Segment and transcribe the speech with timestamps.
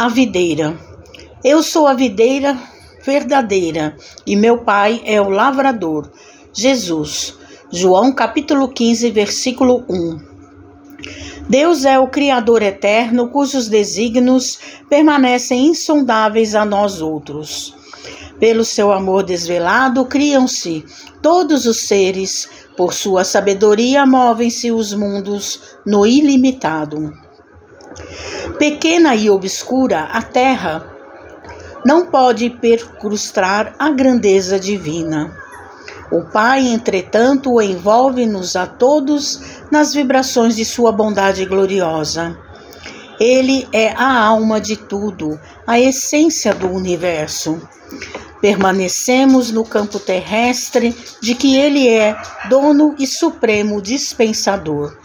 [0.00, 0.80] A videira.
[1.44, 2.58] Eu sou a videira
[3.04, 3.94] verdadeira
[4.26, 6.10] e meu pai é o lavrador.
[6.54, 7.34] Jesus.
[7.70, 10.20] João capítulo 15, versículo 1.
[11.50, 14.58] Deus é o Criador eterno, cujos desígnios
[14.88, 17.76] permanecem insondáveis a nós outros.
[18.38, 20.82] Pelo seu amor desvelado, criam-se
[21.20, 27.12] todos os seres, por sua sabedoria movem-se os mundos no ilimitado.
[28.58, 30.86] Pequena e obscura, a terra
[31.84, 35.34] não pode percrustar a grandeza divina.
[36.12, 42.36] O Pai, entretanto, envolve-nos a todos nas vibrações de sua bondade gloriosa.
[43.18, 47.60] Ele é a alma de tudo, a essência do universo.
[48.40, 52.16] Permanecemos no campo terrestre de que ele é
[52.48, 54.96] dono e supremo dispensador.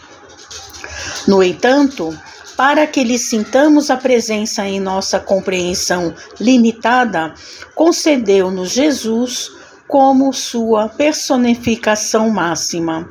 [1.27, 2.17] No entanto,
[2.57, 7.33] para que lhe sintamos a presença em nossa compreensão limitada,
[7.73, 9.51] concedeu-nos Jesus
[9.87, 13.07] como sua personificação máxima.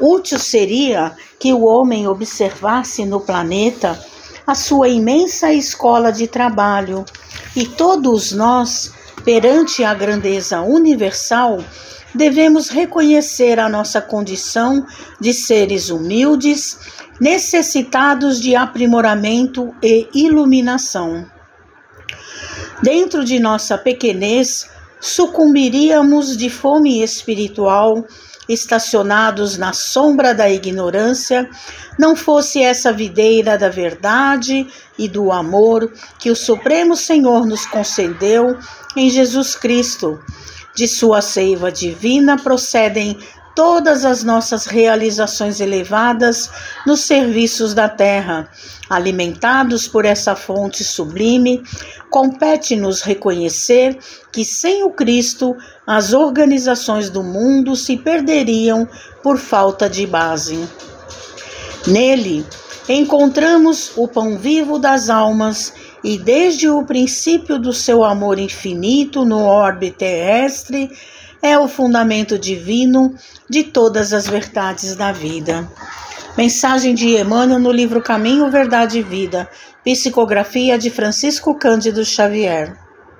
[0.00, 3.98] Útil seria que o homem observasse no planeta
[4.46, 7.04] a sua imensa escola de trabalho
[7.54, 8.92] e todos nós,
[9.24, 11.62] perante a grandeza universal,
[12.14, 14.84] devemos reconhecer a nossa condição
[15.20, 16.78] de seres humildes
[17.20, 21.26] necessitados de aprimoramento e iluminação.
[22.82, 24.68] Dentro de nossa pequenez,
[25.00, 28.04] sucumbiríamos de fome espiritual,
[28.48, 31.48] estacionados na sombra da ignorância,
[31.98, 34.66] não fosse essa videira da verdade
[34.98, 38.58] e do amor que o Supremo Senhor nos concedeu
[38.96, 40.20] em Jesus Cristo.
[40.74, 43.18] De sua seiva divina procedem
[43.54, 46.50] todas as nossas realizações elevadas
[46.86, 48.48] nos serviços da terra.
[48.88, 51.62] Alimentados por essa fonte sublime,
[52.10, 53.98] compete-nos reconhecer
[54.30, 58.88] que sem o Cristo as organizações do mundo se perderiam
[59.22, 60.68] por falta de base.
[61.86, 62.44] Nele,
[62.88, 65.72] encontramos o pão vivo das almas
[66.04, 70.90] e desde o princípio do seu amor infinito no orbe terrestre,
[71.42, 73.14] é o fundamento divino
[73.50, 75.68] de todas as verdades da vida.
[76.38, 79.50] Mensagem de Emmanuel no livro Caminho, Verdade e Vida,
[79.84, 82.81] psicografia de Francisco Cândido Xavier.